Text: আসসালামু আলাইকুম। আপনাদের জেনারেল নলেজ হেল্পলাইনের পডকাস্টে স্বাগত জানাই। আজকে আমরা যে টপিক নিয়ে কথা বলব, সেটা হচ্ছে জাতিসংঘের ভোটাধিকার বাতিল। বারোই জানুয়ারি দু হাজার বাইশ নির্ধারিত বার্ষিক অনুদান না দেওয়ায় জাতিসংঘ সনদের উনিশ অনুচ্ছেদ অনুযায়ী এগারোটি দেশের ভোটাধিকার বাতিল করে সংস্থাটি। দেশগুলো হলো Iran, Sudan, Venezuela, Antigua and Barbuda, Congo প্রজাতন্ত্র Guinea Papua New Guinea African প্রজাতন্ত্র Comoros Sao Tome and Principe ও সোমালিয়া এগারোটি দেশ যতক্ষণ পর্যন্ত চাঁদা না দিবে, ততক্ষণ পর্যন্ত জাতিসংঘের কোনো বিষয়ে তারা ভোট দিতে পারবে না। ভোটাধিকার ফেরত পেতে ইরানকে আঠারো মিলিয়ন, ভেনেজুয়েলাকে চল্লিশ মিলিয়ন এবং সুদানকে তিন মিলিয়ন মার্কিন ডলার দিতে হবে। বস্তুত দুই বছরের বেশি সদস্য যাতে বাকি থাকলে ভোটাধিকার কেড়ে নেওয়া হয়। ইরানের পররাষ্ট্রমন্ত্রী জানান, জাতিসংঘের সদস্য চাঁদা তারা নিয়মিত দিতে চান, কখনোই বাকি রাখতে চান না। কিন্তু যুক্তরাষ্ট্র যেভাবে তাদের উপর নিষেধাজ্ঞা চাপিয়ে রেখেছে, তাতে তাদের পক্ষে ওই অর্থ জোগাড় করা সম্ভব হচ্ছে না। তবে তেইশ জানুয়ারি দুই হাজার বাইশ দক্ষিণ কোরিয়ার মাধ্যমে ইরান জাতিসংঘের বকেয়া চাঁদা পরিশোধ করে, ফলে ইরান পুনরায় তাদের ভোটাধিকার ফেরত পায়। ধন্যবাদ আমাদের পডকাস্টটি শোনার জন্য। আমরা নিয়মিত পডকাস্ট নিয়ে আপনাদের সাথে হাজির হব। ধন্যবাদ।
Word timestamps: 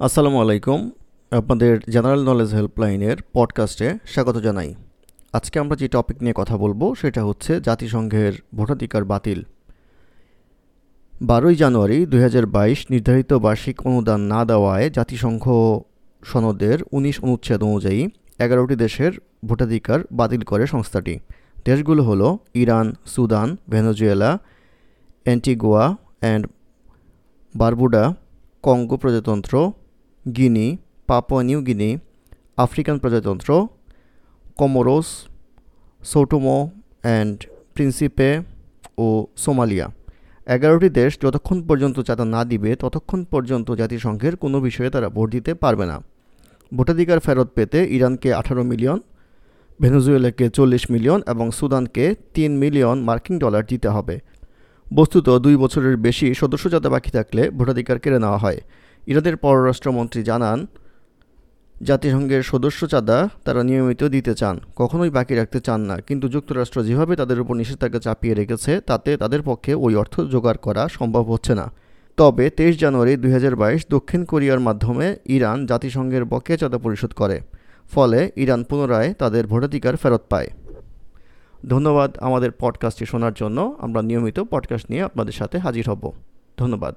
আসসালামু 0.00 0.40
আলাইকুম। 0.40 0.90
আপনাদের 1.30 1.80
জেনারেল 1.90 2.24
নলেজ 2.24 2.54
হেল্পলাইনের 2.54 3.16
পডকাস্টে 3.32 3.98
স্বাগত 4.06 4.36
জানাই। 4.36 4.74
আজকে 5.32 5.58
আমরা 5.58 5.76
যে 5.76 5.88
টপিক 5.88 6.16
নিয়ে 6.20 6.32
কথা 6.36 6.56
বলব, 6.56 6.94
সেটা 6.94 7.24
হচ্ছে 7.24 7.60
জাতিসংঘের 7.60 8.32
ভোটাধিকার 8.54 9.04
বাতিল। 9.04 9.42
বারোই 11.22 11.54
জানুয়ারি 11.54 12.06
দু 12.06 12.20
হাজার 12.20 12.46
বাইশ 12.46 12.86
নির্ধারিত 12.90 13.32
বার্ষিক 13.32 13.86
অনুদান 13.86 14.20
না 14.20 14.44
দেওয়ায় 14.44 14.90
জাতিসংঘ 14.90 15.48
সনদের 16.24 16.78
উনিশ 16.92 17.20
অনুচ্ছেদ 17.20 17.62
অনুযায়ী 17.62 18.08
এগারোটি 18.38 18.76
দেশের 18.76 19.12
ভোটাধিকার 19.44 20.00
বাতিল 20.12 20.40
করে 20.40 20.66
সংস্থাটি। 20.66 21.18
দেশগুলো 21.64 22.02
হলো 22.02 22.38
Iran, 22.54 22.94
Sudan, 23.06 23.56
Venezuela, 23.68 24.38
Antigua 25.24 25.96
and 26.20 26.46
Barbuda, 27.54 28.14
Congo 28.62 28.96
প্রজাতন্ত্র 28.96 29.72
Guinea 30.26 30.66
Papua 31.06 31.42
New 31.42 31.60
Guinea 31.60 31.90
African 32.56 32.98
প্রজাতন্ত্র 32.98 33.50
Comoros 34.58 35.08
Sao Tome 36.02 36.70
and 37.02 37.38
Principe 37.74 38.30
ও 38.98 39.06
সোমালিয়া 39.36 39.86
এগারোটি 40.46 40.88
দেশ 40.90 41.10
যতক্ষণ 41.22 41.58
পর্যন্ত 41.68 41.96
চাঁদা 42.00 42.24
না 42.24 42.44
দিবে, 42.44 42.70
ততক্ষণ 42.76 43.20
পর্যন্ত 43.24 43.68
জাতিসংঘের 43.70 44.36
কোনো 44.36 44.60
বিষয়ে 44.60 44.90
তারা 44.90 45.08
ভোট 45.08 45.30
দিতে 45.30 45.54
পারবে 45.54 45.84
না। 45.86 45.96
ভোটাধিকার 46.72 47.20
ফেরত 47.20 47.48
পেতে 47.54 47.78
ইরানকে 47.96 48.28
আঠারো 48.34 48.62
মিলিয়ন, 48.62 48.98
ভেনেজুয়েলাকে 49.80 50.44
চল্লিশ 50.48 50.90
মিলিয়ন 50.90 51.20
এবং 51.26 51.46
সুদানকে 51.50 52.04
তিন 52.34 52.50
মিলিয়ন 52.58 52.96
মার্কিন 53.02 53.38
ডলার 53.38 53.64
দিতে 53.66 53.88
হবে। 53.88 54.16
বস্তুত 54.94 55.26
দুই 55.44 55.56
বছরের 55.56 55.96
বেশি 55.96 56.34
সদস্য 56.34 56.64
যাতে 56.70 56.88
বাকি 56.88 57.10
থাকলে 57.10 57.42
ভোটাধিকার 57.50 57.98
কেড়ে 57.98 58.18
নেওয়া 58.18 58.38
হয়। 58.38 58.60
ইরানের 59.10 59.36
পররাষ্ট্রমন্ত্রী 59.36 60.22
জানান, 60.22 60.66
জাতিসংঘের 61.82 62.42
সদস্য 62.42 62.86
চাঁদা 62.86 63.28
তারা 63.44 63.62
নিয়মিত 63.62 64.04
দিতে 64.04 64.34
চান, 64.34 64.60
কখনোই 64.76 65.10
বাকি 65.10 65.34
রাখতে 65.34 65.60
চান 65.60 65.80
না। 65.80 66.00
কিন্তু 66.00 66.28
যুক্তরাষ্ট্র 66.28 66.82
যেভাবে 66.82 67.16
তাদের 67.16 67.40
উপর 67.40 67.54
নিষেধাজ্ঞা 67.54 67.98
চাপিয়ে 67.98 68.34
রেখেছে, 68.34 68.80
তাতে 68.80 69.16
তাদের 69.16 69.42
পক্ষে 69.44 69.74
ওই 69.74 69.94
অর্থ 69.94 70.20
জোগাড় 70.20 70.56
করা 70.56 70.88
সম্ভব 70.88 71.22
হচ্ছে 71.22 71.54
না। 71.54 71.72
তবে 72.16 72.50
তেইশ 72.50 72.78
জানুয়ারি 72.78 73.16
দুই 73.16 73.32
হাজার 73.32 73.56
বাইশ 73.56 73.86
দক্ষিণ 73.90 74.24
কোরিয়ার 74.24 74.60
মাধ্যমে 74.60 75.16
ইরান 75.24 75.66
জাতিসংঘের 75.66 76.24
বকেয়া 76.24 76.56
চাঁদা 76.56 76.78
পরিশোধ 76.78 77.12
করে, 77.12 77.40
ফলে 77.90 78.30
ইরান 78.36 78.64
পুনরায় 78.64 79.14
তাদের 79.14 79.46
ভোটাধিকার 79.46 79.96
ফেরত 79.96 80.22
পায়। 80.28 80.48
ধন্যবাদ 81.68 82.18
আমাদের 82.18 82.50
পডকাস্টটি 82.50 83.06
শোনার 83.06 83.32
জন্য। 83.36 83.76
আমরা 83.78 84.02
নিয়মিত 84.02 84.40
পডকাস্ট 84.40 84.86
নিয়ে 84.90 85.02
আপনাদের 85.02 85.32
সাথে 85.32 85.58
হাজির 85.58 85.90
হব। 85.90 86.12
ধন্যবাদ। 86.58 86.94